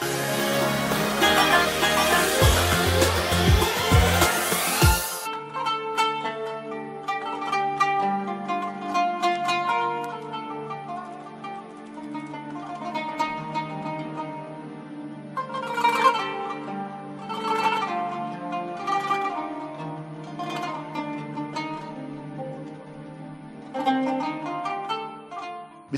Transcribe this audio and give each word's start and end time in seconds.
Bye. 0.00 0.23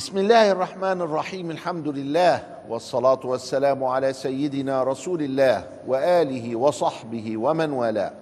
بسم 0.07 0.19
الله 0.19 0.51
الرحمن 0.51 1.01
الرحيم 1.01 1.51
الحمد 1.51 1.89
لله 1.89 2.43
والصلاة 2.69 3.21
والسلام 3.25 3.85
على 3.85 4.13
سيدنا 4.13 4.83
رسول 4.83 5.23
الله 5.23 5.65
وآله 5.87 6.57
وصحبه 6.57 7.37
ومن 7.37 7.73
والاه. 7.73 8.13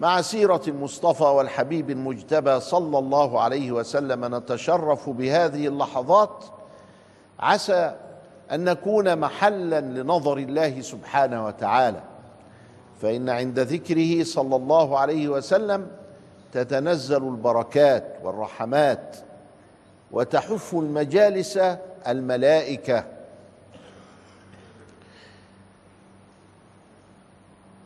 مع 0.00 0.20
سيرة 0.20 0.62
المصطفى 0.68 1.24
والحبيب 1.24 1.90
المجتبى 1.90 2.60
صلى 2.60 2.98
الله 2.98 3.40
عليه 3.40 3.72
وسلم 3.72 4.34
نتشرف 4.34 5.10
بهذه 5.10 5.66
اللحظات. 5.68 6.44
عسى 7.40 7.94
أن 8.52 8.64
نكون 8.64 9.18
محلا 9.18 9.80
لنظر 9.80 10.36
الله 10.36 10.80
سبحانه 10.80 11.46
وتعالى. 11.46 12.02
فإن 13.02 13.28
عند 13.28 13.58
ذكره 13.58 14.24
صلى 14.24 14.56
الله 14.56 14.98
عليه 14.98 15.28
وسلم 15.28 15.86
تتنزل 16.52 17.22
البركات 17.22 18.16
والرحمات 18.24 19.16
وتحف 20.14 20.74
المجالس 20.74 21.58
الملائكة. 22.08 23.04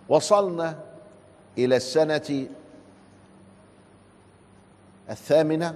وصلنا 0.08 0.78
إلى 1.58 1.76
السنة 1.76 2.46
الثامنة 5.10 5.74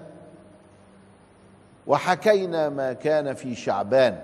وحكينا 1.87 2.69
ما 2.69 2.93
كان 2.93 3.35
في 3.35 3.55
شعبان 3.55 4.23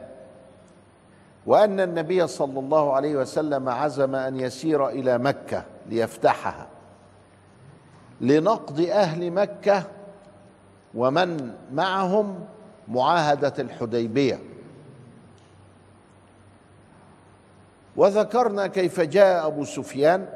وأن 1.46 1.80
النبي 1.80 2.26
صلى 2.26 2.60
الله 2.60 2.92
عليه 2.94 3.16
وسلم 3.16 3.68
عزم 3.68 4.14
أن 4.14 4.40
يسير 4.40 4.88
إلى 4.88 5.18
مكة 5.18 5.64
ليفتحها. 5.86 6.66
لنقض 8.20 8.80
أهل 8.80 9.30
مكة 9.30 9.97
ومن 10.94 11.54
معهم 11.72 12.44
معاهدة 12.88 13.54
الحديبية. 13.58 14.38
وذكرنا 17.96 18.66
كيف 18.66 19.00
جاء 19.00 19.46
أبو 19.46 19.64
سفيان 19.64 20.26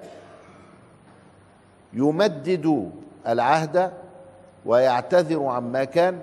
يمدد 1.92 2.92
العهد 3.28 3.92
ويعتذر 4.66 5.44
عما 5.44 5.84
كان 5.84 6.20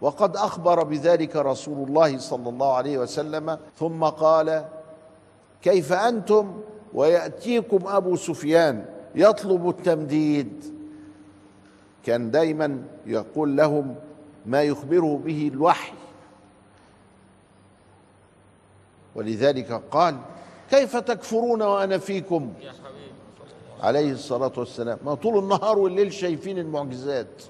وقد 0.00 0.36
أخبر 0.36 0.84
بذلك 0.84 1.36
رسول 1.36 1.88
الله 1.88 2.18
صلى 2.18 2.48
الله 2.48 2.74
عليه 2.74 2.98
وسلم 2.98 3.58
ثم 3.78 4.04
قال 4.04 4.64
كيف 5.62 5.92
أنتم؟ 5.92 6.60
ويأتيكم 6.94 7.86
أبو 7.86 8.16
سفيان 8.16 8.84
يطلب 9.14 9.68
التمديد. 9.68 10.79
كان 12.04 12.30
دايما 12.30 12.82
يقول 13.06 13.56
لهم 13.56 13.94
ما 14.46 14.62
يخبره 14.62 15.20
به 15.24 15.50
الوحي. 15.54 15.92
ولذلك 19.14 19.72
قال 19.90 20.16
كيف 20.70 20.96
تكفرون 20.96 21.62
وأنا 21.62 21.98
فيكم؟ 21.98 22.52
عليه 23.80 24.12
الصلاة 24.12 24.52
والسلام. 24.56 24.98
ما 25.04 25.14
طول 25.14 25.38
النهار 25.38 25.78
والليل 25.78 26.12
شايفين 26.12 26.58
المعجزات. 26.58 27.42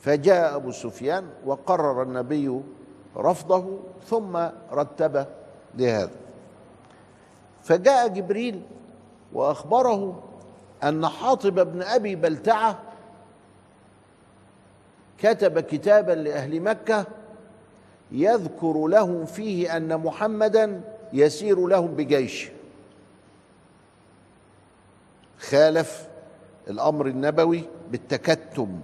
فجاء 0.00 0.56
أبو 0.56 0.70
سفيان 0.70 1.26
وقرر 1.44 2.02
النبي 2.02 2.60
رفضه 3.16 3.78
ثم 4.06 4.36
رتب 4.72 5.26
لهذا. 5.74 6.10
فجاء 7.62 8.08
جبريل 8.08 8.62
وأخبره 9.32 10.22
أن 10.84 11.08
حاطب 11.08 11.72
بن 11.72 11.82
أبي 11.82 12.14
بلتعة 12.14 12.78
كتب 15.18 15.60
كتابا 15.60 16.12
لأهل 16.12 16.60
مكة 16.60 17.06
يذكر 18.12 18.86
لهم 18.86 19.24
فيه 19.24 19.76
أن 19.76 19.96
محمدا 19.96 20.80
يسير 21.12 21.66
لهم 21.66 21.86
بجيش. 21.86 22.48
خالف 25.38 26.08
الأمر 26.68 27.06
النبوي 27.06 27.64
بالتكتم 27.90 28.80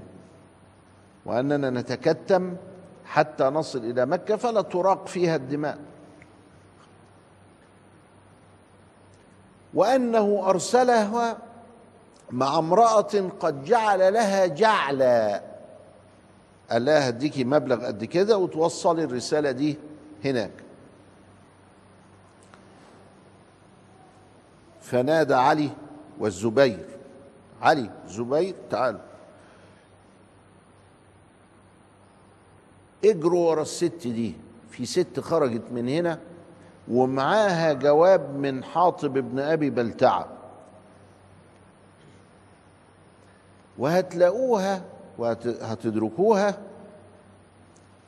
وأننا 1.26 1.70
نتكتم 1.70 2.56
حتى 3.04 3.44
نصل 3.44 3.78
إلى 3.78 4.06
مكة 4.06 4.36
فلا 4.36 4.62
تراق 4.62 5.06
فيها 5.06 5.36
الدماء. 5.36 5.78
وأنه 9.74 10.42
ارسلها 10.48 11.38
مع 12.32 12.58
امرأة 12.58 13.30
قد 13.40 13.64
جعل 13.64 14.12
لها 14.12 14.46
جعلا. 14.46 15.42
قال 16.70 16.84
لها 16.84 17.08
هديكي 17.08 17.44
مبلغ 17.44 17.86
قد 17.86 18.04
كده 18.04 18.38
وتوصلي 18.38 19.04
الرسالة 19.04 19.50
دي 19.50 19.78
هناك. 20.24 20.50
فنادى 24.80 25.34
علي 25.34 25.70
والزبير. 26.18 26.86
علي 27.62 27.90
زبير 28.06 28.54
تعالوا 28.70 29.00
اجروا 33.04 33.50
ورا 33.50 33.62
الست 33.62 34.06
دي. 34.06 34.34
في 34.70 34.86
ست 34.86 35.20
خرجت 35.20 35.62
من 35.70 35.88
هنا 35.88 36.18
ومعاها 36.88 37.72
جواب 37.72 38.36
من 38.36 38.64
حاطب 38.64 39.16
ابن 39.16 39.38
أبي 39.38 39.70
بلتعة. 39.70 40.41
وهتلاقوها 43.78 44.82
وهتدركوها 45.18 46.58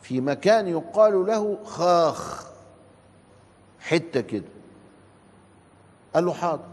في 0.00 0.20
مكان 0.20 0.68
يقال 0.68 1.26
له 1.26 1.58
خاخ 1.64 2.46
حتة 3.80 4.20
كده. 4.20 4.44
قال 6.14 6.24
له 6.26 6.32
حاضر. 6.32 6.64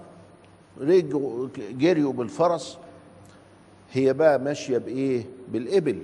رجعوا 0.80 1.47
جريوا 1.57 2.13
بالفرس. 2.13 2.78
هي 3.91 4.13
بقى 4.13 4.40
ماشية 4.40 4.78
بإيه؟ 4.78 5.25
بالإبل. 5.47 6.03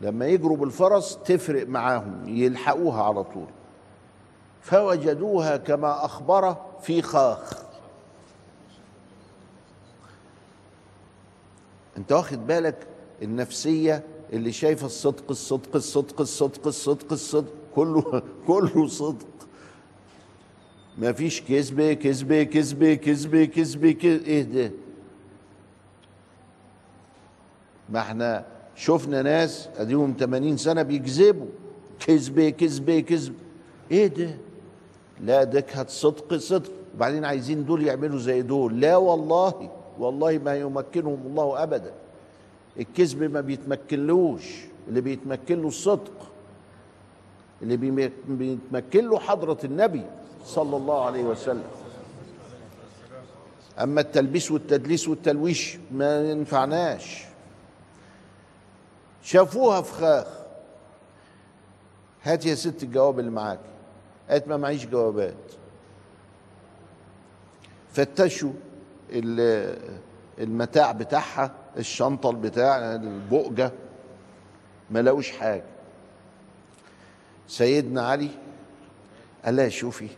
لما 0.00 0.26
يجروا 0.26 0.56
بالفرس 0.56 1.18
تفرق 1.24 1.66
معاهم 1.66 2.28
يلحقوها 2.28 3.02
على 3.02 3.24
طول. 3.24 3.46
فوجدوها 4.60 5.56
كما 5.56 6.04
اخبر 6.04 6.56
في 6.82 7.02
خاخ. 7.02 7.62
انت 11.96 12.12
واخد 12.12 12.46
بالك 12.46 12.86
النفسية 13.22 14.02
اللي 14.32 14.52
شايفة 14.52 14.86
الصدق 14.86 15.24
الصدق 15.30 15.76
الصدق 15.76 16.20
الصدق 16.20 16.66
الصدق 16.66 17.12
الصدق 17.12 17.52
كله 17.74 18.22
كله 18.46 18.86
صدق. 18.86 19.26
ما 20.98 21.12
فيش 21.12 21.42
كذب 21.42 21.92
كذب 21.92 22.42
كذب 22.42 22.94
كذب 22.94 23.44
كذب 23.44 23.86
كذب. 23.86 24.22
إيه 24.26 24.42
ده؟ 24.42 24.70
ما 27.88 28.00
إحنا 28.00 28.44
شفنا 28.76 29.22
ناس 29.22 29.68
اديهم 29.76 30.14
80 30.18 30.56
سنة 30.56 30.82
بيكذبوا. 30.82 31.46
كذب 32.06 32.40
كذب 32.48 32.90
كذب. 33.00 33.34
إيه 33.90 34.06
ده؟ 34.06 34.36
لا 35.20 35.60
كانت 35.60 35.90
صدق 35.90 36.36
صدق. 36.36 36.72
وبعدين 36.94 37.24
عايزين 37.24 37.64
دول 37.64 37.86
يعملوا 37.86 38.18
زي 38.18 38.42
دول. 38.42 38.80
لا 38.80 38.96
والله. 38.96 39.81
والله 39.98 40.38
ما 40.38 40.56
يمكنهم 40.56 41.22
الله 41.26 41.62
أبدا. 41.62 41.92
الكذب 42.78 43.22
ما 43.22 43.40
بيتمكنلوش 43.40 44.42
اللي 44.88 45.00
بيتمكن 45.00 45.62
له 45.62 45.68
الصدق 45.68 46.32
اللي 47.62 47.76
بيتمكن 48.28 49.08
له 49.08 49.18
حضرة 49.18 49.58
النبي 49.64 50.02
صلى 50.44 50.76
الله 50.76 51.04
عليه 51.04 51.24
وسلم. 51.24 51.64
أما 53.78 54.00
التلبيس 54.00 54.50
والتدليس 54.50 55.08
والتلويش 55.08 55.78
ما 55.90 56.30
ينفعناش. 56.30 57.24
شافوها 59.22 59.80
فخاخ. 59.80 60.26
هات 62.22 62.46
يا 62.46 62.54
ست 62.54 62.82
الجواب 62.82 63.18
اللي 63.18 63.30
معاك. 63.30 63.60
قالت 64.30 64.48
ما 64.48 64.56
معيش 64.56 64.86
جوابات. 64.86 65.34
فتشوا 67.92 68.52
المتاع 70.38 70.92
بتاعها 70.92 71.50
الشنطة 71.76 72.32
بتاع 72.32 72.94
البؤجة 72.94 73.72
ما 74.90 75.02
حاجة. 75.30 75.64
سيدنا 77.48 78.08
علي 78.08 78.30
قال 79.44 79.56
لها 79.56 79.68
شوفي 79.68 80.08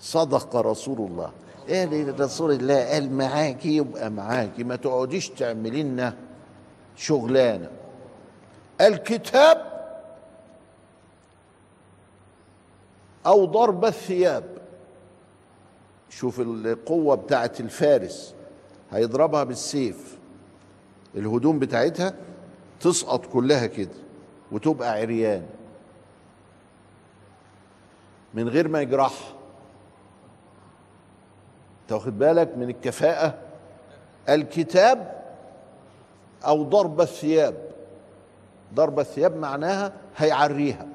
صدق 0.00 0.56
رسول 0.56 0.98
الله. 1.10 1.32
قال 1.68 2.20
رسول 2.20 2.52
الله 2.52 2.92
قال 2.92 3.12
معاكي 3.12 3.76
يبقى 3.76 4.10
معاكي 4.10 4.64
ما 4.64 4.76
تقعديش 4.76 5.28
تعملي 5.28 5.82
لنا 5.82 6.16
شغلانة. 6.96 7.70
الكتاب 8.80 9.76
أو 13.26 13.44
ضرب 13.44 13.84
الثياب. 13.84 14.55
شوف 16.16 16.40
القوة 16.40 17.14
بتاعت 17.14 17.60
الفارس 17.60 18.34
هيضربها 18.90 19.44
بالسيف. 19.44 20.18
الهدوم 21.14 21.58
بتاعتها 21.58 22.14
تسقط 22.80 23.26
كلها 23.26 23.66
كده 23.66 23.94
وتبقى 24.52 24.92
عريان. 24.92 25.46
من 28.34 28.48
غير 28.48 28.68
ما 28.68 28.80
يجرحها 28.80 29.34
تاخد 31.88 32.18
بالك 32.18 32.56
من 32.56 32.70
الكفاءة؟ 32.70 33.38
الكتاب 34.28 35.24
أو 36.46 36.62
ضرب 36.62 37.00
الثياب. 37.00 37.54
ضرب 38.74 39.00
الثياب 39.00 39.36
معناها 39.36 39.92
هيعريها. 40.16 40.88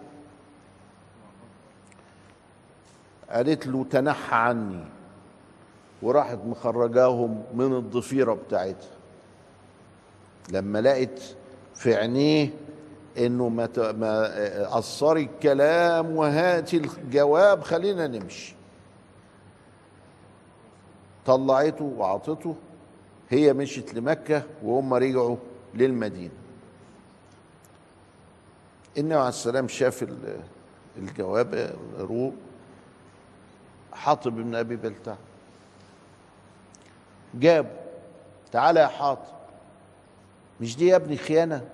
قالت 3.30 3.68
له 3.68 3.84
تنحى 3.84 4.36
عني. 4.36 5.01
وراحت 6.02 6.38
مخرجاهم 6.46 7.44
من 7.54 7.78
الضفيرة 7.78 8.34
بتاعتها. 8.34 8.92
لما 10.52 10.82
لقت 10.82 11.36
في 11.76 11.96
عينيه 11.96 12.50
إنه 13.18 13.50
ما 13.50 14.66
قصري 14.66 15.22
الكلام 15.22 16.16
وهاتي 16.16 16.78
الجواب 16.78 17.62
خلينا 17.62 18.08
نمشي. 18.08 18.56
طلعته 21.26 21.86
وعطته 21.86 22.56
هي 23.30 23.54
مشيت 23.54 23.94
لمكة 23.94 24.44
وهم 24.64 24.94
رجعوا 24.94 25.38
للمدينة. 25.74 26.32
النبي 28.98 29.16
عليه 29.16 29.30
السلام 29.30 29.68
شاف 29.68 30.06
الجواب 30.98 31.76
روح 32.00 32.34
حاطب 33.94 34.36
بن 34.36 34.56
أبي 34.56 34.76
بلتع 34.76 35.16
جاب 37.34 37.72
تعالى 38.52 38.80
يا 38.80 38.88
حاطب. 38.88 39.32
مش 40.62 40.78
دي 40.78 40.88
يا 40.88 40.96
ابني 40.96 41.18
خيانة؟ 41.18 41.66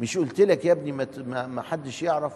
مش 0.00 0.18
قلت 0.18 0.40
لك 0.40 0.64
يا 0.64 0.72
ابني 0.72 0.92
ما 0.92 1.46
ما 1.46 1.62
حدش 1.62 2.02
يعرف؟ 2.02 2.32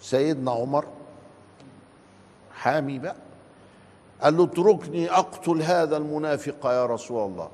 سيدنا 0.00 0.50
عمر 0.50 0.86
حامي 2.54 2.98
بقى 2.98 3.16
قال 4.22 4.36
له 4.36 4.44
اتركني 4.44 5.10
أقتل 5.10 5.62
هذا 5.62 5.96
المنافق 5.96 6.66
يا 6.66 6.86
رسول 6.86 7.30
الله. 7.30 7.50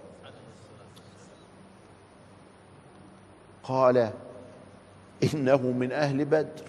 قال 3.62 4.10
إنه 5.34 5.56
من 5.56 5.92
أهل 5.92 6.24
بدر 6.24 6.62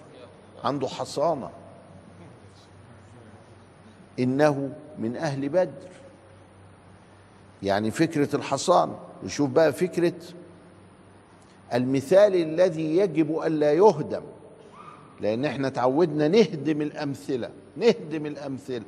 عنده 0.64 0.88
حصانة. 0.88 1.50
إنه 4.18 4.72
من 4.98 5.16
أهل 5.16 5.48
بدر. 5.48 5.88
يعني 7.62 7.90
فكرة 7.90 8.36
الحصان 8.36 8.96
وشوف 9.24 9.50
بقى 9.50 9.72
فكرة 9.72 10.12
المثال 11.74 12.34
الذي 12.34 12.96
يجب 12.96 13.38
الا 13.42 13.72
يهدم 13.72 14.22
لأن 15.20 15.44
إحنا 15.44 15.68
تعودنا 15.68 16.28
نهدم 16.28 16.82
الأمثلة 16.82 17.50
نهدم 17.76 18.26
الأمثلة. 18.26 18.84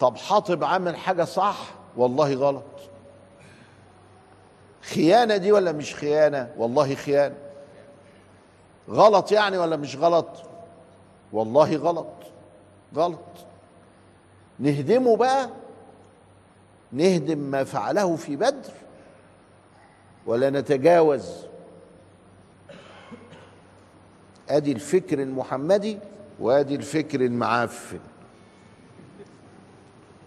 طب 0.00 0.16
حاطب 0.16 0.64
عمل 0.64 0.96
حاجة 0.96 1.24
صح؟ 1.24 1.74
والله 1.96 2.34
غلط. 2.34 2.64
خيانة 4.82 5.36
دي 5.36 5.52
ولا 5.52 5.72
مش 5.72 5.94
خيانة؟ 5.94 6.52
والله 6.56 6.94
خيانة. 6.94 7.34
غلط 8.90 9.32
يعني 9.32 9.58
ولا 9.58 9.76
مش 9.76 9.96
غلط؟ 9.96 10.28
والله 11.32 11.76
غلط. 11.76 12.12
غلط. 12.94 13.18
نهدمه 14.58 15.16
بقى. 15.16 15.50
نهدم 16.92 17.38
ما 17.38 17.64
فعله 17.64 18.16
في 18.16 18.36
بدر. 18.36 18.72
ولا 20.26 20.50
نتجاوز. 20.50 21.30
أدي 24.48 24.72
الفكر 24.72 25.22
المحمدي 25.22 25.98
وأدي 26.40 26.74
الفكر 26.74 27.20
المعفن. 27.20 28.00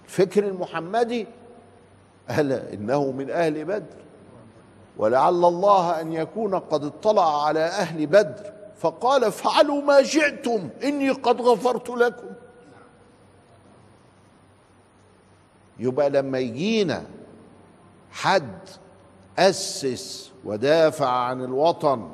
الفكر 0.05 0.47
المحمدي 0.47 1.27
ألا 2.29 2.73
إنه 2.73 3.11
من 3.11 3.29
أهل 3.29 3.65
بدر. 3.65 3.97
ولعل 4.97 5.45
الله 5.45 6.01
أن 6.01 6.13
يكون 6.13 6.55
قد 6.55 6.83
اطلع 6.83 7.45
على 7.45 7.59
أهل 7.59 8.07
بدر. 8.07 8.53
فقال 8.77 9.23
افعلوا 9.23 9.81
ما 9.81 10.03
شئتم 10.03 10.69
إني 10.83 11.09
قد 11.11 11.41
غفرت 11.41 11.89
لكم. 11.89 12.27
يبقى 15.79 16.09
لما 16.09 16.39
يجينا 16.39 17.05
حد 18.11 18.57
أسس 19.39 20.31
ودافع 20.45 21.09
عن 21.09 21.43
الوطن 21.43 22.09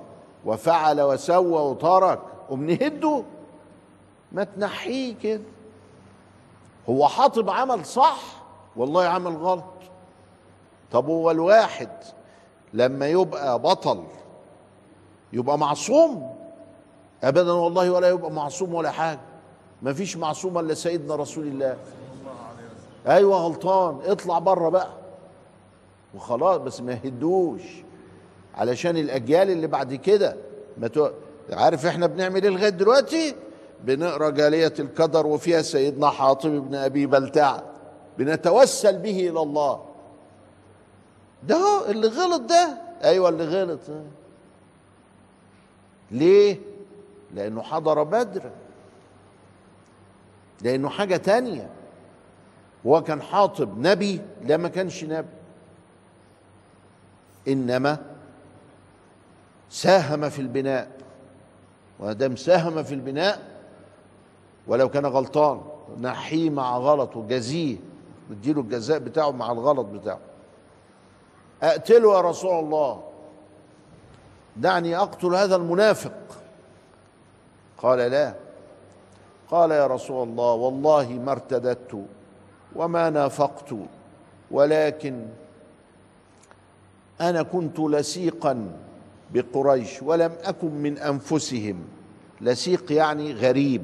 وفعل 0.46 1.02
وسوى 1.02 1.62
وترك 1.72 2.20
وبنهده 2.50 3.24
ما 4.32 4.44
تنحيه 4.44 5.16
كده. 5.16 5.42
هو 6.90 7.08
حاطب 7.08 7.50
عمل 7.50 7.86
صح؟ 7.86 8.20
والله 8.76 9.04
عمل 9.06 9.38
غلط. 9.38 9.64
طب 10.92 11.06
هو 11.06 11.32
الواحد 11.32 11.90
لما 12.74 13.08
يبقى 13.08 13.60
بطل 13.60 14.04
يبقى 15.34 15.58
معصوم؟ 15.58 16.36
ابدا 17.24 17.52
والله 17.52 17.92
ولا 17.92 18.10
يبقى 18.10 18.32
معصوم 18.32 18.74
ولا 18.74 18.92
حاجة. 18.92 19.20
ما 19.82 19.94
فيش 19.94 20.18
معصوم 20.18 20.60
إلا 20.60 20.74
سيدنا 20.74 21.16
رسول 21.16 21.48
الله. 21.48 21.78
أيوه 23.08 23.38
غلطان. 23.38 24.00
اطلع 24.12 24.40
بره 24.40 24.70
بقى. 24.70 24.90
وخلاص 26.16 26.58
بس 26.58 26.82
ما 26.82 26.94
يهدوش. 27.04 27.62
علشان 28.56 28.98
الأجيال 28.98 29.50
اللي 29.50 29.68
بعد 29.68 29.94
كده 29.94 30.38
ما 30.78 30.88
تو... 30.88 31.10
عارف 31.52 31.86
إحنا 31.86 32.08
بنعمل 32.08 32.44
إيه 32.44 32.50
لغاية 32.50 32.70
دلوقتي؟ 32.70 33.36
بنقرأ 33.84 34.30
جالية 34.30 34.74
القدر 34.80 35.28
وفيها 35.28 35.62
سيدنا 35.62 36.10
حاطب 36.10 36.50
بن 36.50 36.76
أبي 36.76 37.06
بلتع 37.06 37.60
بنتوسل 38.18 38.98
به 38.98 39.30
إلى 39.30 39.42
الله. 39.42 39.84
ده 41.44 41.92
اللي 41.92 42.08
غلط 42.08 42.42
ده. 42.42 42.78
أيوه 43.04 43.30
اللي 43.30 43.46
غلط. 43.46 43.80
ليه؟ 46.12 46.60
لأنه 47.34 47.62
حضر 47.62 48.04
بدر. 48.04 48.52
لأنه 50.62 50.90
حاجة 50.90 51.18
تانية. 51.18 51.70
هو 52.88 53.04
كان 53.04 53.22
حاطب 53.22 53.80
نبي 53.80 54.22
لا 54.42 54.58
ما 54.58 54.70
كانش 54.70 55.04
نبي. 55.04 55.28
إنما 57.48 57.98
ساهم 59.70 60.30
في 60.30 60.40
البناء. 60.40 60.92
ودام 62.00 62.36
ساهم 62.36 62.84
في 62.84 62.94
البناء 62.94 63.40
ولو 64.68 64.90
كان 64.90 65.06
غلطان 65.06 65.62
نحيه 66.02 66.50
مع 66.50 66.78
غلط 66.78 67.16
وجزيه 67.16 67.78
نديله 68.32 68.62
الجزاء 68.62 69.00
بتاعه 69.00 69.32
مع 69.32 69.52
الغلط 69.52 69.86
بتاعه. 69.86 70.20
أقتله 71.64 72.16
يا 72.16 72.22
رسول 72.22 72.60
الله. 72.60 73.04
دعني 74.58 74.98
أقتل 74.98 75.36
هذا 75.36 75.56
المنافق. 75.56 76.14
قال 77.78 78.00
لا. 78.00 78.34
قال 79.52 79.72
يا 79.72 79.88
رسول 79.88 80.28
الله 80.28 80.54
والله 80.54 81.10
ما 81.10 81.32
ارتددت. 81.32 82.06
وما 82.76 83.10
نافقت 83.10 83.76
ولكن 84.52 85.26
أنا 87.22 87.44
كنت 87.44 87.80
لسيقا 87.80 88.72
بقريش 89.34 90.02
ولم 90.02 90.32
أكن 90.44 90.72
من 90.72 90.98
أنفسهم. 90.98 91.84
لسيق 92.42 92.92
يعني 92.92 93.34
غريب. 93.34 93.84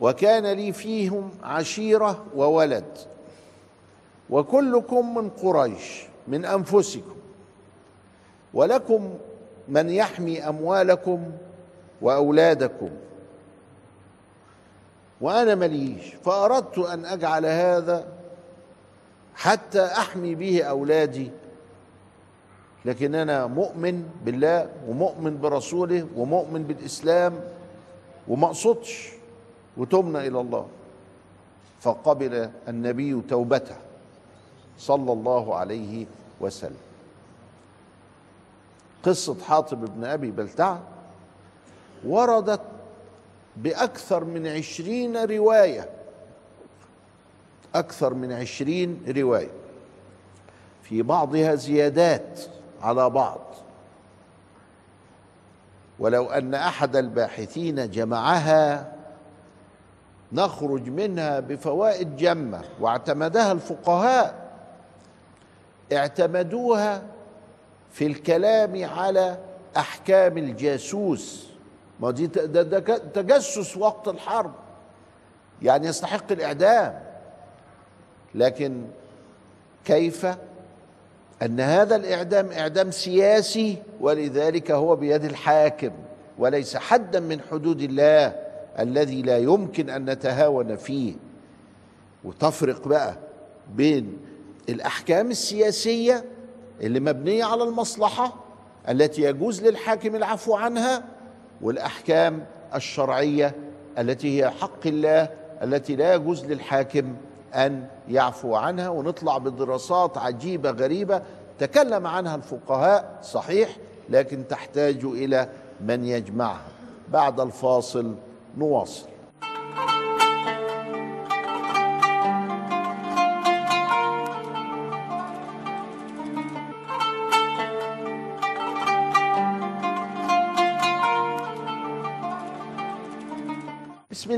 وكان 0.00 0.46
لي 0.46 0.72
فيهم 0.72 1.30
عشيرة 1.42 2.24
وولد 2.36 2.98
وكلكم 4.30 5.14
من 5.14 5.30
قريش 5.30 6.02
من 6.28 6.44
أنفسكم. 6.44 7.16
ولكم 8.54 9.14
من 9.68 9.90
يحمي 9.90 10.48
أموالكم 10.48 11.30
وأولادكم. 12.02 12.90
وأنا 15.20 15.54
مليش 15.54 16.14
فأردت 16.24 16.78
أن 16.78 17.04
أجعل 17.04 17.46
هذا 17.46 18.06
حتى 19.34 19.84
أحمي 19.84 20.34
به 20.34 20.62
أولادي. 20.62 21.30
لكن 22.84 23.14
أنا 23.14 23.46
مؤمن 23.46 24.08
بالله 24.24 24.68
ومؤمن 24.88 25.40
برسوله 25.40 26.06
ومؤمن 26.16 26.62
بالإسلام 26.62 27.40
وما 28.28 28.46
أقصدش 28.46 29.12
وتمنى 29.76 30.26
إلى 30.26 30.40
الله. 30.40 30.66
فقبل 31.80 32.50
النبي 32.68 33.20
توبته 33.28 33.76
صلى 34.78 35.12
الله 35.12 35.54
عليه 35.54 36.06
وسلم. 36.40 36.86
قصة 39.02 39.36
حاطب 39.40 39.84
بن 39.84 40.04
أبي 40.04 40.30
بلتع 40.30 40.76
وردت 42.06 42.60
بأكثر 43.56 44.24
من 44.24 44.46
عشرين 44.46 45.16
رواية. 45.16 45.88
أكثر 47.74 48.14
من 48.14 48.32
عشرين 48.32 49.04
رواية. 49.16 49.50
في 50.82 51.02
بعضها 51.02 51.54
زيادات 51.54 52.40
على 52.82 53.10
بعض. 53.10 53.40
ولو 55.98 56.26
أن 56.26 56.54
أحد 56.54 56.96
الباحثين 56.96 57.90
جمعها 57.90 58.92
نخرج 60.32 60.88
منها 60.88 61.40
بفوائد 61.40 62.16
جمة 62.16 62.64
واعتمدها 62.80 63.52
الفقهاء. 63.52 64.46
اعتمدوها 65.92 67.02
في 67.92 68.06
الكلام 68.06 68.84
على 68.84 69.38
أحكام 69.76 70.38
الجاسوس. 70.38 71.55
ما 72.00 72.10
دي 72.10 72.26
ده, 72.26 72.62
ده 72.62 72.98
تجسس 72.98 73.76
وقت 73.76 74.08
الحرب. 74.08 74.52
يعني 75.62 75.86
يستحق 75.86 76.32
الإعدام. 76.32 77.00
لكن 78.34 78.82
كيف 79.84 80.26
أن 81.42 81.60
هذا 81.60 81.96
الإعدام 81.96 82.50
إعدام 82.52 82.90
سياسي 82.90 83.82
ولذلك 84.00 84.70
هو 84.70 84.96
بيد 84.96 85.24
الحاكم 85.24 85.90
وليس 86.38 86.76
حدا 86.76 87.20
من 87.20 87.40
حدود 87.50 87.82
الله 87.82 88.26
الذي 88.78 89.22
لا 89.22 89.38
يمكن 89.38 89.90
أن 89.90 90.10
نتهاون 90.10 90.76
فيه. 90.76 91.14
وتفرق 92.24 92.88
بقى 92.88 93.14
بين 93.74 94.18
الأحكام 94.68 95.30
السياسية 95.30 96.24
اللي 96.80 97.00
مبنية 97.00 97.44
على 97.44 97.62
المصلحة 97.64 98.34
التي 98.88 99.22
يجوز 99.22 99.62
للحاكم 99.62 100.16
العفو 100.16 100.56
عنها 100.56 101.04
والأحكام 101.62 102.44
الشرعية 102.74 103.54
التي 103.98 104.42
هي 104.42 104.50
حق 104.50 104.86
الله 104.86 105.28
التي 105.62 105.96
لا 105.96 106.14
يجوز 106.14 106.44
للحاكم 106.44 107.14
أن 107.54 107.86
يعفو 108.08 108.54
عنها 108.54 108.88
ونطلع 108.88 109.38
بدراسات 109.38 110.18
عجيبة 110.18 110.70
غريبة 110.70 111.22
تكلم 111.58 112.06
عنها 112.06 112.34
الفقهاء 112.36 113.18
صحيح 113.22 113.76
لكن 114.08 114.48
تحتاج 114.48 115.04
إلى 115.04 115.48
من 115.80 116.04
يجمعها. 116.04 116.66
بعد 117.08 117.40
الفاصل 117.40 118.14
نواصل. 118.56 119.06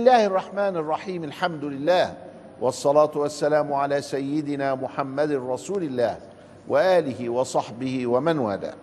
الله 0.09 0.27
الرحمن 0.27 0.77
الرحيم 0.77 1.25
الحمد 1.25 1.65
لله 1.65 2.17
والصلاة 2.61 3.11
والسلام 3.15 3.73
على 3.73 4.03
سيدنا 4.03 4.75
محمد 4.75 5.33
رسول 5.33 5.83
الله 5.83 6.19
وآله 6.69 7.29
وصحبه 7.29 8.07
ومن 8.07 8.39
والاه. 8.39 8.75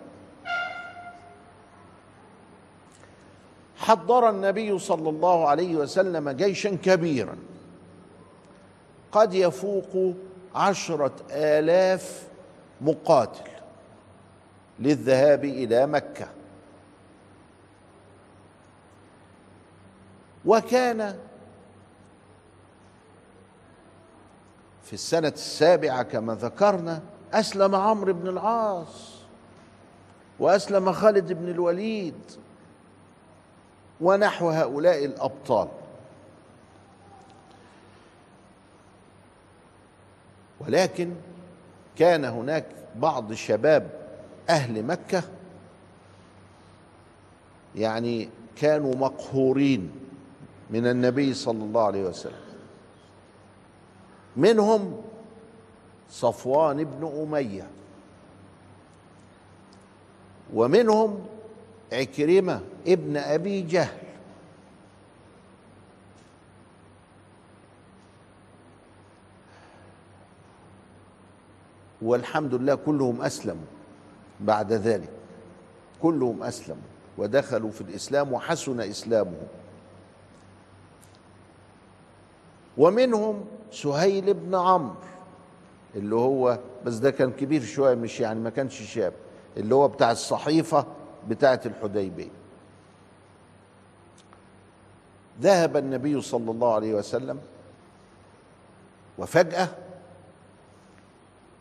حضر 3.76 4.30
النبي 4.30 4.78
صلى 4.78 5.08
الله 5.08 5.48
عليه 5.48 5.76
وسلم 5.76 6.30
جيشا 6.30 6.76
كبيرا. 6.82 7.36
قد 9.12 9.34
يفوق 9.34 10.14
عشرة 10.54 11.14
آلاف 11.30 12.28
مقاتل 12.80 13.50
للذهاب 14.78 15.44
إلى 15.44 15.86
مكة. 15.86 16.26
وكان 20.46 21.18
في 24.82 24.92
السنة 24.92 25.28
السابعة 25.28 26.02
كما 26.02 26.34
ذكرنا 26.34 27.02
أسلم 27.32 27.74
عمرو 27.74 28.12
بن 28.12 28.28
العاص 28.28 29.16
وأسلم 30.38 30.92
خالد 30.92 31.32
بن 31.32 31.48
الوليد 31.48 32.20
ونحو 34.00 34.50
هؤلاء 34.50 35.04
الأبطال. 35.04 35.68
ولكن 40.60 41.14
كان 41.96 42.24
هناك 42.24 42.66
بعض 42.96 43.32
شباب 43.32 43.90
أهل 44.48 44.82
مكة 44.82 45.22
يعني 47.74 48.28
كانوا 48.56 48.94
مقهورين. 48.94 50.05
من 50.70 50.86
النبي 50.86 51.34
صلى 51.34 51.64
الله 51.64 51.84
عليه 51.84 52.04
وسلم. 52.04 52.46
منهم 54.36 55.02
صفوان 56.10 56.84
بن 56.84 57.22
أمية. 57.22 57.66
ومنهم 60.54 61.26
عكرمة 61.92 62.60
ابن 62.86 63.16
أبي 63.16 63.62
جهل. 63.62 63.98
والحمد 72.02 72.54
لله 72.54 72.74
كلهم 72.74 73.22
أسلموا 73.22 73.66
بعد 74.40 74.72
ذلك. 74.72 75.10
كلهم 76.02 76.42
أسلموا 76.42 76.82
ودخلوا 77.18 77.70
في 77.70 77.80
الإسلام 77.80 78.32
وحسن 78.32 78.80
إسلامهم. 78.80 79.48
ومنهم 82.78 83.44
سهيل 83.70 84.34
بن 84.34 84.54
عمرو 84.54 84.94
اللي 85.94 86.14
هو 86.14 86.58
بس 86.84 86.94
ده 86.94 87.10
كان 87.10 87.32
كبير 87.32 87.62
شوية 87.62 87.94
مش 87.94 88.20
يعني 88.20 88.40
ما 88.40 88.50
كانش 88.50 88.82
شاب 88.82 89.12
اللي 89.56 89.74
هو 89.74 89.88
بتاع 89.88 90.10
الصحيفة 90.10 90.86
بتاعة 91.28 91.60
الحديبية. 91.66 92.28
ذهب 95.40 95.76
النبي 95.76 96.20
صلى 96.20 96.50
الله 96.50 96.74
عليه 96.74 96.94
وسلم 96.94 97.38
وفجأة 99.18 99.68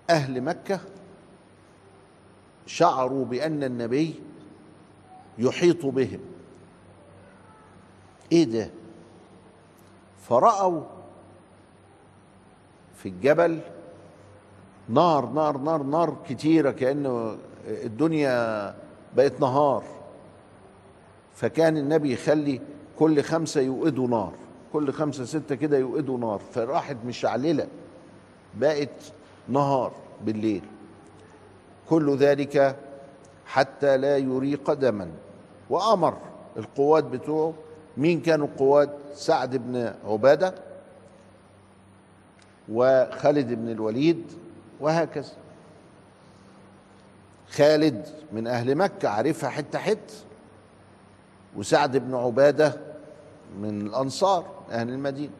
أهل 0.10 0.42
مكة 0.42 0.80
شعروا 2.66 3.26
بأن 3.26 3.64
النبي 3.64 4.22
يحيط 5.38 5.86
بهم. 5.86 6.20
إيه 8.32 8.44
ده؟ 8.44 8.70
فرأوا 10.30 10.82
في 13.06 13.12
الجبل 13.12 13.60
نار 14.90 15.26
نار 15.26 15.58
نار 15.58 15.84
نار 15.84 16.16
كتيرة 16.30 16.72
كأنه 16.72 17.38
الدنيا 17.68 18.76
بقت 19.16 19.42
نهار. 19.42 19.84
فكان 21.36 21.78
النبي 21.78 22.14
يخلي 22.14 22.62
كل 23.00 23.22
خمسة 23.22 23.62
يوقدوا 23.62 24.08
نار 24.08 24.34
كل 24.74 24.92
خمسة 24.92 25.26
ستة 25.26 25.56
كده 25.56 25.78
يوقدوا 25.78 26.18
نار. 26.18 26.40
فراحت 26.54 26.98
مشعللة 27.06 27.68
بقت 28.56 29.14
نهار 29.50 29.92
بالليل. 30.22 30.64
كل 31.90 32.16
ذلك 32.16 32.76
حتى 33.46 33.98
لا 33.98 34.18
يري 34.18 34.56
قدما 34.56 35.10
وأمر 35.70 36.18
القوات 36.58 37.04
بتوعه. 37.04 37.54
مين 37.98 38.22
كانوا 38.22 38.48
القوات؟ 38.48 38.90
سعد 39.14 39.56
بن 39.58 39.94
عبادة 40.08 40.65
وخالد 42.70 43.54
بن 43.54 43.70
الوليد 43.70 44.32
وهكذا. 44.80 45.34
خالد 47.50 48.08
من 48.32 48.48
أهل 48.48 48.76
مكة 48.76 49.10
عارفها 49.10 49.50
حتة 49.50 49.80
حتة 49.80 50.14
وسعد 51.56 51.98
بن 51.98 52.16
عبادة 52.16 52.82
من 53.60 53.82
الأنصار 53.82 54.64
أهل 54.72 54.90
المدينة. 54.90 55.34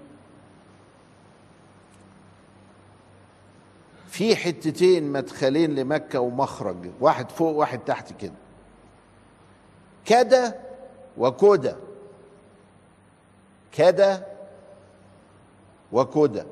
في 4.08 4.36
حتتين 4.36 5.12
مدخلين 5.12 5.76
لمكة 5.76 6.20
ومخرج 6.20 6.78
واحد 7.00 7.30
فوق 7.32 7.56
واحد 7.56 7.80
تحت 7.80 8.14
كده. 8.14 8.34
كدا 10.06 10.60
وكدا 11.18 11.78
كدا 13.72 14.28
وكدا 15.92 16.46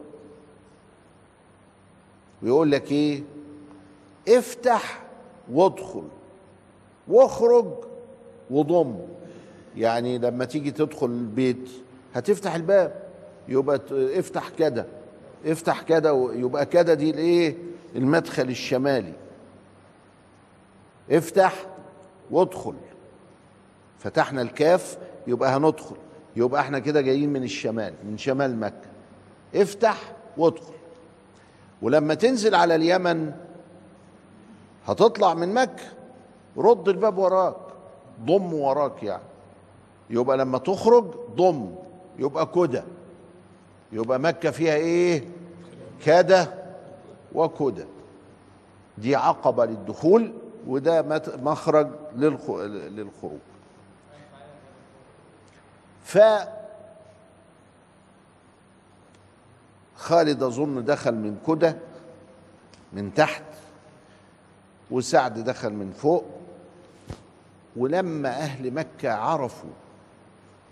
ويقول 2.43 2.71
لك 2.71 2.91
إيه؟ 2.91 3.23
افتح 4.27 5.01
وادخل 5.51 6.03
واخرج 7.07 7.65
وضم. 8.51 8.95
يعني 9.77 10.17
لما 10.17 10.45
تيجي 10.45 10.71
تدخل 10.71 11.05
البيت 11.05 11.69
هتفتح 12.13 12.55
الباب 12.55 13.03
يبقى 13.47 13.79
افتح 13.91 14.49
كده 14.49 14.85
افتح 15.45 15.81
كده 15.81 16.33
يبقى 16.33 16.65
كده 16.65 16.93
دي 16.93 17.09
الإيه؟ 17.09 17.55
المدخل 17.95 18.49
الشمالي. 18.49 19.13
افتح 21.11 21.65
وادخل. 22.31 22.73
فتحنا 23.99 24.41
الكاف 24.41 24.97
يبقى 25.27 25.57
هندخل. 25.57 25.95
يبقى 26.35 26.61
إحنا 26.61 26.79
كده 26.79 27.01
جايين 27.01 27.33
من 27.33 27.43
الشمال 27.43 27.93
من 28.03 28.17
شمال 28.17 28.59
مكة. 28.59 28.87
افتح 29.55 30.13
وادخل. 30.37 30.73
ولما 31.83 32.13
تنزل 32.13 32.55
على 32.55 32.75
اليمن 32.75 33.31
هتطلع 34.87 35.33
من 35.33 35.53
مكة 35.53 35.83
رد 36.57 36.89
الباب 36.89 37.17
وراك 37.17 37.55
ضم 38.25 38.53
وراك 38.53 39.03
يعني. 39.03 39.23
يبقى 40.09 40.37
لما 40.37 40.57
تخرج 40.57 41.05
ضم 41.35 41.75
يبقى 42.19 42.45
كدة. 42.45 42.83
يبقى 43.91 44.19
مكة 44.19 44.51
فيها 44.51 44.73
إيه؟ 44.75 45.23
كده 46.05 46.53
وكدة. 47.35 47.85
دي 48.97 49.15
عقبة 49.15 49.65
للدخول 49.65 50.33
وده 50.67 51.21
مخرج 51.43 51.87
للخ- 52.15 52.49
للخروج. 52.91 53.39
ف 56.03 56.17
خالد 60.03 60.43
أظن 60.43 60.85
دخل 60.85 61.15
من 61.15 61.37
كده 61.47 61.77
من 62.93 63.13
تحت 63.13 63.43
وسعد 64.91 65.39
دخل 65.39 65.73
من 65.73 65.91
فوق 65.91 66.25
ولما 67.75 68.29
أهل 68.29 68.73
مكة 68.73 69.11
عرفوا 69.11 69.69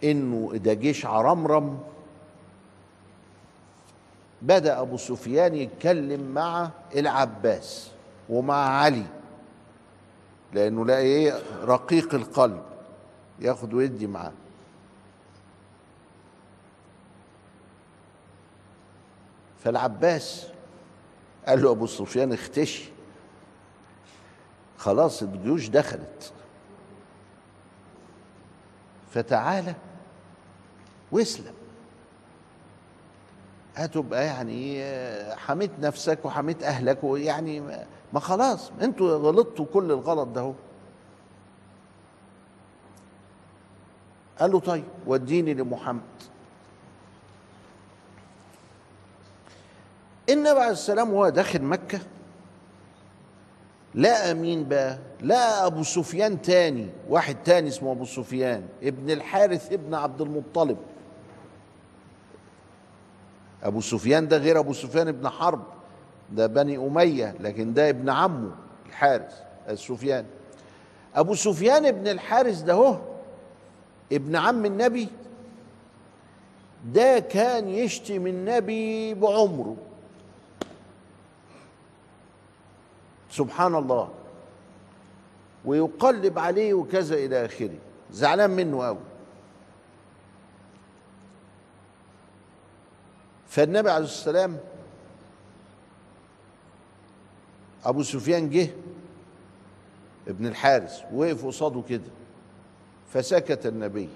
إنه 0.03 0.51
ده 0.55 0.73
جيش 0.73 1.05
عرمرم 1.05 1.79
بدأ 4.41 4.81
أبو 4.81 4.97
سفيان 4.97 5.55
يتكلم 5.55 6.21
مع 6.33 6.69
العباس 6.95 7.91
ومع 8.29 8.55
علي 8.55 9.05
لأنه 10.53 10.85
لا 10.85 10.97
إيه 10.97 11.33
رقيق 11.63 12.13
القلب 12.15 12.61
ياخد 13.39 13.73
ويدي 13.73 14.07
معاه. 14.07 14.31
فالعباس 19.63 20.47
قال 21.47 21.61
له 21.61 21.71
أبو 21.71 21.87
سفيان 21.87 22.33
اختشي. 22.33 22.89
خلاص 24.77 25.21
الجيوش 25.23 25.67
دخلت. 25.67 26.33
فتعالى. 29.11 29.75
واسلم. 31.11 31.53
هتبقى 33.75 34.25
يعني 34.25 34.83
حميت 35.35 35.71
نفسك 35.79 36.19
وحميت 36.25 36.63
أهلك 36.63 37.03
ويعني 37.03 37.61
ما 38.13 38.19
خلاص 38.19 38.71
أنتوا 38.81 39.17
غلطتوا 39.17 39.65
كل 39.73 39.91
الغلط 39.91 40.27
ده 40.27 40.41
هو 40.41 40.53
قال 44.39 44.51
له 44.51 44.59
طيب 44.59 44.83
وديني 45.07 45.53
لمحمد. 45.53 46.01
النبي 50.33 50.59
عليه 50.59 50.71
السلام 50.71 51.13
وهو 51.13 51.29
داخل 51.29 51.61
مكة. 51.61 51.99
لقى 53.95 54.33
مين 54.33 54.67
بقى 54.67 54.97
لقى 55.23 55.65
أبو 55.65 55.83
سفيان 55.83 56.41
تاني 56.41 56.87
واحد 57.09 57.37
تاني 57.43 57.67
اسمه 57.67 57.91
أبو 57.91 58.05
سفيان 58.05 58.63
ابن 58.83 59.11
الحارث 59.11 59.73
ابن 59.73 59.93
عبد 59.93 60.21
المطلب. 60.21 60.77
أبو 63.63 63.81
سفيان 63.81 64.27
ده 64.27 64.37
غير 64.37 64.59
أبو 64.59 64.73
سفيان 64.73 65.07
ابن 65.07 65.29
حرب 65.29 65.63
ده 66.31 66.47
بني 66.47 66.77
أمية 66.77 67.35
لكن 67.39 67.73
ده 67.73 67.89
ابن 67.89 68.09
عمه 68.09 68.51
الحارث 68.89 69.33
السفيان. 69.69 70.25
أبو 71.15 71.35
سفيان 71.35 71.85
ابن 71.85 72.07
الحارث 72.07 72.61
ده 72.61 72.73
هو 72.73 72.97
ابن 74.11 74.35
عم 74.35 74.65
النبي. 74.65 75.07
ده 76.85 77.19
كان 77.19 77.69
يشتم 77.69 78.27
النبي 78.27 79.13
بعمره. 79.13 79.75
سبحان 83.31 83.75
الله. 83.75 84.09
ويقلب 85.65 86.39
عليه 86.39 86.73
وكذا 86.73 87.15
إلى 87.15 87.45
آخره. 87.45 87.77
زعلان 88.11 88.49
منه 88.49 88.83
قوي 88.85 88.97
فالنبي 93.47 93.89
عليه 93.89 94.05
السلام 94.05 94.57
أبو 97.85 98.03
سفيان 98.03 98.49
جه 98.49 98.69
ابن 100.27 100.47
الحارث 100.47 101.01
وقف 101.13 101.45
قصاده 101.45 101.83
كده. 101.89 102.11
فسكت 103.13 103.65
النبي. 103.65 104.09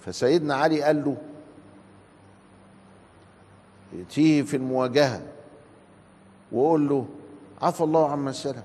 فسيدنا 0.00 0.54
علي 0.54 0.82
قال 0.82 1.04
له 1.04 1.16
ائتيه 3.94 4.42
في 4.42 4.56
المواجهة. 4.56 5.22
وقول 6.52 6.88
له 6.88 7.06
عفى 7.62 7.80
الله 7.80 8.10
عما 8.10 8.32
سلف. 8.32 8.62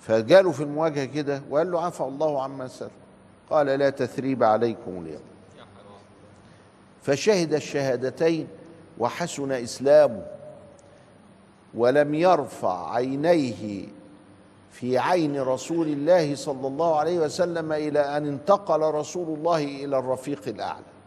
فجاله 0.00 0.50
في 0.50 0.62
المواجهة 0.62 1.04
كده 1.04 1.42
وقال 1.50 1.70
له 1.70 1.84
عفى 1.84 2.00
الله 2.00 2.42
عما 2.42 2.68
سلف. 2.68 2.92
قال 3.50 3.66
لا 3.66 3.90
تثريب 3.90 4.42
عليكم 4.44 4.90
اليوم. 4.90 5.22
فشهد 7.02 7.54
الشهادتين 7.54 8.48
وحسن 8.98 9.52
إسلامه 9.52 10.26
ولم 11.74 12.14
يرفع 12.14 12.94
عينيه 12.94 13.88
في 14.70 14.98
عين 14.98 15.40
رسول 15.40 15.88
الله 15.88 16.34
صلى 16.34 16.66
الله 16.66 16.98
عليه 16.98 17.18
وسلم 17.18 17.72
إلى 17.72 18.16
أن 18.16 18.26
انتقل 18.26 18.80
رسول 18.80 19.38
الله 19.38 19.64
إلى 19.64 19.98
الرفيق 19.98 20.48
الأعلى. 20.48 20.97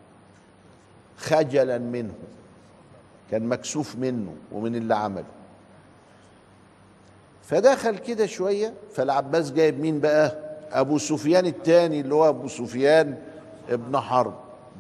خجلا 1.21 1.77
منه 1.77 2.13
كان 3.31 3.45
مكسوف 3.45 3.95
منه 3.95 4.35
ومن 4.51 4.75
اللي 4.75 4.95
عمله. 4.95 5.25
فدخل 7.43 7.97
كده 7.97 8.25
شوية 8.25 8.73
فالعباس 8.93 9.51
جايب 9.51 9.79
مين 9.79 9.99
بقى؟ 9.99 10.37
أبو 10.71 10.97
سفيان 10.97 11.45
الثاني 11.45 12.01
اللي 12.01 12.15
هو 12.15 12.29
أبو 12.29 12.47
سفيان 12.47 13.17
ابن 13.69 13.99
حرب. 13.99 14.33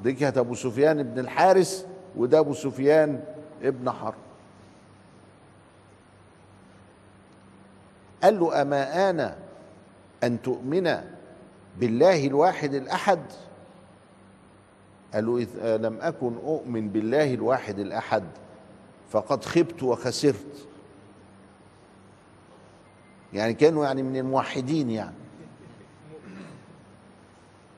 دي 0.03 0.13
كانت 0.13 0.37
أبو 0.37 0.55
سفيان 0.55 0.99
ابن 0.99 1.19
الحارث 1.19 1.85
وده 2.17 2.39
أبو 2.39 2.53
سفيان 2.53 3.23
ابن 3.63 3.91
حرب. 3.91 4.13
قال 8.23 8.39
له 8.39 8.61
أما 8.61 9.09
أنا 9.09 9.35
أن 10.23 10.41
تؤمن 10.41 10.97
بالله 11.79 12.27
الواحد 12.27 12.73
الأحد؟ 12.73 13.19
قال 15.13 15.25
له 15.25 15.37
إذ 15.37 15.77
لم 15.77 15.97
أكن 16.01 16.35
أؤمن 16.37 16.89
بالله 16.89 17.33
الواحد 17.33 17.79
الأحد 17.79 18.23
فقد 19.09 19.45
خبت 19.45 19.83
وخسرت. 19.83 20.67
يعني 23.33 23.53
كانوا 23.53 23.85
يعني 23.85 24.03
من 24.03 24.17
الموحدين 24.17 24.89
يعني. 24.89 25.15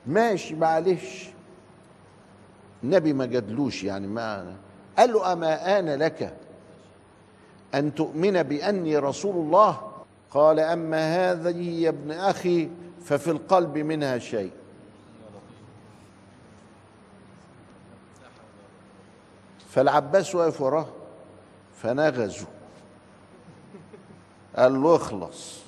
ماشي 0.06 0.54
معلش. 0.54 1.28
النبي 2.84 3.12
ما 3.12 3.26
جدلوش 3.26 3.84
يعني 3.84 4.06
ما 4.06 4.56
قال 4.98 5.12
له 5.12 5.32
أما 5.32 5.78
آن 5.78 5.88
لك 5.94 6.36
أن 7.74 7.94
تؤمن 7.94 8.42
بأني 8.42 8.98
رسول 8.98 9.36
الله؟ 9.36 9.92
قال 10.30 10.60
أما 10.60 11.32
هذه 11.32 11.80
يا 11.80 11.88
ابن 11.88 12.10
أخي 12.10 12.70
ففي 13.04 13.30
القلب 13.30 13.78
منها 13.78 14.18
شيء. 14.18 14.50
فالعباس 19.74 20.34
واقف 20.34 20.60
وراه 20.60 20.86
فنغزه 21.82 22.46
قال 24.56 24.82
له 24.82 24.96
اخلص. 24.96 25.60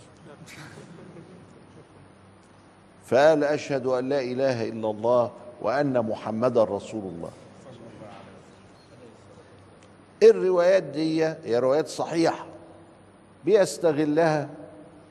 فقال 3.07 3.45
أشهد 3.45 3.87
أن 3.87 4.09
لا 4.09 4.21
إله 4.21 4.69
إلا 4.69 4.90
الله 4.90 5.33
وأن 5.62 6.01
محمدا 6.01 6.64
رسول 6.64 7.03
الله. 7.03 7.31
الروايات 10.23 10.83
دي؟ 10.83 11.25
هي 11.25 11.59
روايات 11.59 11.88
صحيحة. 11.88 12.47
بيستغلها 13.45 14.49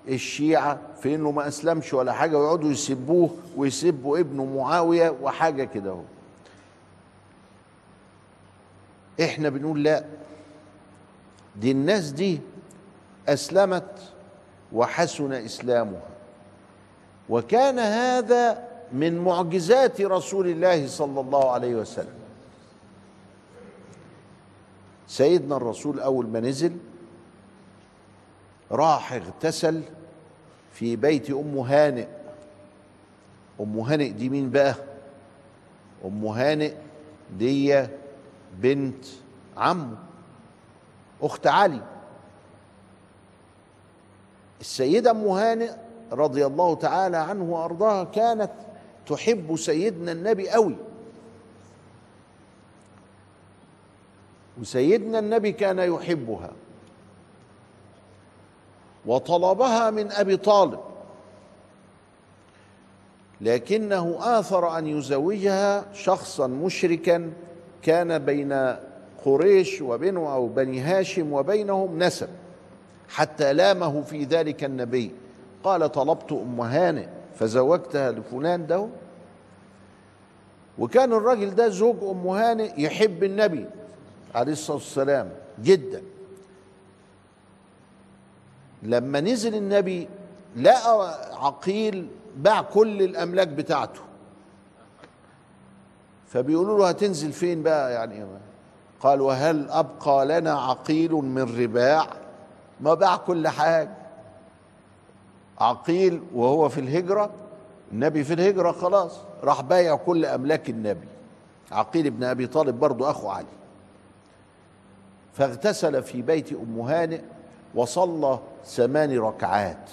الشيعة 0.07 0.79
في 1.01 1.15
إنه 1.15 1.31
ما 1.31 1.47
أسلمش 1.47 1.93
ولا 1.93 2.13
حاجة 2.13 2.37
ويقعدوا 2.37 2.71
يسبوه 2.71 3.29
ويسبوا 3.57 4.19
ابنه 4.19 4.45
معاوية 4.45 5.15
وحاجة 5.21 5.63
كده 5.63 5.91
أهو. 5.91 6.01
إحنا 9.21 9.49
بنقول 9.49 9.83
لا. 9.83 10.05
دي 11.55 11.71
الناس 11.71 12.11
دي 12.11 12.39
أسلمت 13.27 14.13
وحسن 14.73 15.33
إسلامها. 15.33 16.03
وكان 17.29 17.79
هذا 17.79 18.67
من 18.91 19.17
معجزات 19.17 20.01
رسول 20.01 20.47
الله 20.47 20.87
صلى 20.87 21.19
الله 21.19 21.51
عليه 21.51 21.75
وسلم. 21.75 22.19
سيدنا 25.07 25.57
الرسول 25.57 25.99
أول 25.99 26.27
ما 26.27 26.39
نزل 26.39 26.77
راح 28.71 29.13
اغتسل 29.13 29.81
في 30.73 30.95
بيت 30.95 31.31
أم 31.31 31.57
هانئ. 31.57 32.07
أم 33.61 33.79
هانئ 33.79 34.09
دي 34.09 34.29
مين 34.29 34.49
بقى؟ 34.49 34.75
أم 36.05 36.25
هانئ 36.25 36.73
دي 37.37 37.85
بنت 38.61 39.05
عمه 39.57 39.97
أخت 41.21 41.47
علي. 41.47 41.81
السيدة 44.61 45.11
أم 45.11 45.27
هانئ 45.27 45.71
رضي 46.11 46.45
الله 46.45 46.75
تعالى 46.75 47.17
عنه 47.17 47.43
وأرضاها 47.43 48.03
كانت 48.03 48.51
تحب 49.07 49.55
سيدنا 49.55 50.11
النبي 50.11 50.49
قوي. 50.49 50.75
وسيدنا 54.61 55.19
النبي 55.19 55.51
كان 55.51 55.79
يحبها. 55.79 56.51
وطلبها 59.05 59.89
من 59.89 60.11
أبي 60.11 60.37
طالب. 60.37 60.79
لكنه 63.41 64.17
آثر 64.39 64.77
أن 64.77 64.87
يزوجها 64.87 65.93
شخصا 65.93 66.47
مشركا 66.47 67.33
كان 67.85 68.19
بين 68.19 68.75
قريش 69.25 69.81
وبنو 69.81 70.31
أو 70.31 70.47
بني 70.47 70.81
هاشم 70.81 71.33
وبينهم 71.33 72.03
نسب 72.03 72.29
حتى 73.09 73.53
لامه 73.53 74.01
في 74.01 74.23
ذلك 74.23 74.63
النبي. 74.63 75.11
قال 75.63 75.91
طلبت 75.91 76.31
أم 76.31 76.61
هانئ 76.61 77.07
فزوجتها 77.35 78.11
لفلان 78.11 78.67
ده. 78.67 78.87
وكان 80.79 81.13
الراجل 81.13 81.55
ده 81.55 81.67
زوج 81.69 81.95
أم 82.03 82.27
هانئ 82.27 82.81
يحب 82.81 83.23
النبي 83.23 83.65
عليه 84.35 84.51
الصلاة 84.51 84.77
والسلام 84.77 85.29
جدا. 85.63 86.01
لما 88.83 89.19
نزل 89.21 89.55
النبي 89.55 90.07
لقى 90.55 91.19
عقيل 91.45 92.07
باع 92.37 92.61
كل 92.61 93.01
الأملاك 93.01 93.47
بتاعته. 93.47 94.04
فبيقولوا 96.35 96.77
له 96.77 96.89
هتنزل 96.89 97.31
فين 97.31 97.63
بقى 97.63 97.93
يعني؟ 97.93 98.25
قال 98.99 99.21
وهل 99.21 99.69
أبقى 99.69 100.25
لنا 100.25 100.51
عقيل 100.51 101.11
من 101.11 101.61
رباع؟ 101.63 102.07
ما 102.81 102.93
باع 102.93 103.15
كل 103.15 103.47
حاجة. 103.47 103.91
عقيل 105.59 106.21
وهو 106.33 106.69
في 106.69 106.79
الهجرة 106.79 107.29
النبي 107.91 108.23
في 108.23 108.33
الهجرة 108.33 108.71
خلاص 108.71 109.19
راح 109.43 109.61
بايع 109.61 109.95
كل 109.95 110.25
أملاك 110.25 110.69
النبي. 110.69 111.07
عقيل 111.71 112.11
بن 112.11 112.23
أبي 112.23 112.47
طالب 112.47 112.79
برضه 112.79 113.09
أخو 113.09 113.27
علي. 113.29 113.45
فاغتسل 115.33 116.03
في 116.03 116.21
بيت 116.21 116.53
أم 116.53 116.79
هانئ 116.79 117.21
وصلى 117.75 118.39
ثمان 118.65 119.19
ركعات. 119.19 119.89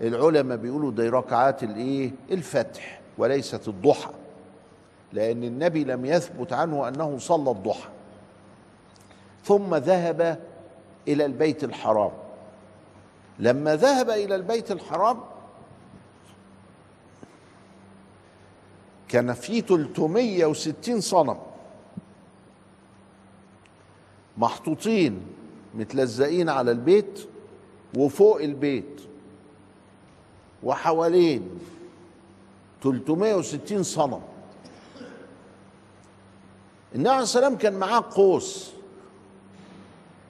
العلماء 0.00 0.56
بيقولوا 0.56 0.90
دي 0.90 1.08
ركعات 1.08 1.62
الإيه؟ 1.62 2.10
الفتح 2.30 3.00
وليست 3.18 3.68
الضحى. 3.68 4.10
لأن 5.12 5.44
النبي 5.44 5.84
لم 5.84 6.04
يثبت 6.04 6.52
عنه 6.52 6.88
أنه 6.88 7.18
صلى 7.18 7.50
الضحى. 7.50 7.88
ثم 9.44 9.74
ذهب 9.74 10.40
إلى 11.08 11.24
البيت 11.24 11.64
الحرام. 11.64 12.10
لما 13.38 13.76
ذهب 13.76 14.10
إلى 14.10 14.34
البيت 14.34 14.72
الحرام 14.72 15.20
كان 19.08 19.32
في 19.32 19.60
360 19.60 21.00
صنم. 21.00 21.38
محطوطين 24.36 25.26
متلزقين 25.74 26.48
على 26.48 26.70
البيت 26.70 27.28
وفوق 27.96 28.40
البيت. 28.40 29.00
وحوالين 30.62 31.48
360 32.82 33.82
صنم. 33.82 34.20
النبي 36.94 37.08
عليه 37.08 37.22
السلام 37.22 37.56
كان 37.56 37.74
معاه 37.74 38.04
قوس. 38.10 38.72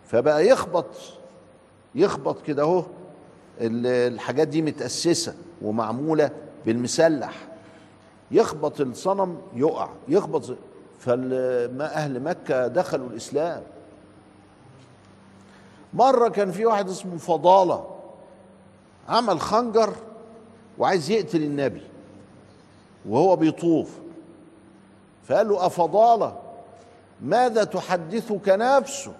فبقى 0.07 0.47
يخبط 0.49 0.87
يخبط 1.95 2.43
كده 2.43 2.63
اهو 2.63 2.85
الحاجات 3.61 4.49
دي 4.49 4.63
متأسسة 4.63 5.35
ومعمولة 5.63 6.31
بالمسلح. 6.67 7.49
يخبط 8.31 8.81
الصنم 8.81 9.39
يقع 9.55 9.89
يخبط 10.09 10.57
فما 10.99 11.95
أهل 11.95 12.23
مكة 12.23 12.67
دخلوا 12.67 13.09
الإسلام. 13.09 13.63
مرة 15.95 16.29
كان 16.29 16.53
في 16.53 16.67
واحد 16.67 16.89
اسمه 16.89 17.17
فضالة 17.17 17.87
عمل 19.09 19.41
خنجر 19.41 19.95
وعايز 20.79 21.11
يقتل 21.11 21.43
النبي 21.43 21.83
وهو 23.09 23.37
بيطوف. 23.37 23.99
فقال 25.25 25.49
له 25.49 25.67
أفضالة؟ 25.67 26.37
ماذا 27.23 27.65
تحدثك 27.65 28.49
نفسك؟ 28.49 29.13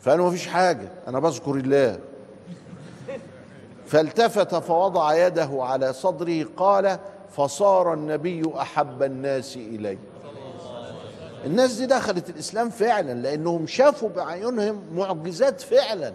فقال 0.00 0.18
له 0.18 0.26
مفيش 0.28 0.46
حاجة 0.46 0.88
أنا 1.08 1.18
بذكر 1.20 1.54
الله. 1.54 1.98
فالتفت 3.86 4.54
فوضع 4.54 5.26
يده 5.26 5.48
على 5.52 5.92
صدره 5.92 6.44
قال 6.56 6.98
فصار 7.30 7.94
النبي 7.94 8.42
أحب 8.56 9.02
الناس 9.02 9.56
إلي. 9.56 9.98
الناس 11.44 11.72
دي 11.74 11.86
دخلت 11.86 12.30
الإسلام 12.30 12.70
فعلا 12.70 13.12
لأنهم 13.14 13.66
شافوا 13.66 14.08
بعيونهم 14.08 14.82
معجزات 14.94 15.60
فعلا. 15.60 16.14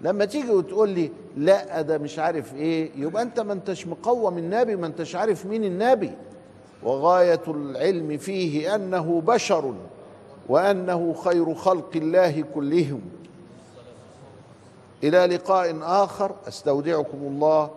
لما 0.00 0.24
تيجي 0.24 0.50
وتقول 0.50 0.88
لي 0.88 1.12
لا 1.36 1.82
ده 1.82 1.98
مش 1.98 2.18
عارف 2.18 2.54
إيه. 2.54 2.90
يبقى 2.96 3.22
أنت 3.22 3.40
ما 3.40 3.52
أنتش 3.52 3.86
مقوم 3.86 4.38
النبي 4.38 4.76
ما 4.76 4.86
أنتش 4.86 5.16
عارف 5.16 5.46
مين 5.46 5.64
النبي. 5.64 6.12
وغاية 6.82 7.42
العلم 7.48 8.16
فيه 8.16 8.74
أنه 8.74 9.22
بشر 9.26 9.74
وأنه 10.48 11.14
خير 11.24 11.54
خلق 11.54 11.90
الله 11.96 12.44
كلهم. 12.54 13.00
إلى 15.04 15.26
لقاء 15.26 15.76
آخر 15.82 16.32
أستودعكم 16.48 17.18
الله. 17.18 17.70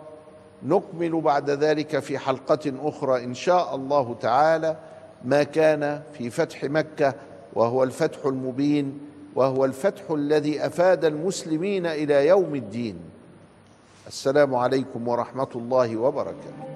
نكمل 0.62 1.20
بعد 1.20 1.50
ذلك 1.50 1.98
في 1.98 2.18
حلقة 2.18 2.72
أخرى 2.82 3.24
إن 3.24 3.34
شاء 3.34 3.74
الله 3.74 4.16
تعالى. 4.20 4.76
ما 5.24 5.42
كان 5.42 6.02
في 6.12 6.30
فتح 6.30 6.64
مكة 6.64 7.14
وهو 7.54 7.82
الفتح 7.82 8.26
المبين 8.26 8.98
وهو 9.34 9.64
الفتح 9.64 10.10
الذي 10.10 10.66
أفاد 10.66 11.04
المسلمين 11.04 11.86
إلى 11.86 12.26
يوم 12.26 12.54
الدين. 12.54 12.96
السلام 14.06 14.54
عليكم 14.54 15.08
ورحمة 15.08 15.48
الله 15.54 15.96
وبركاته. 15.96 16.70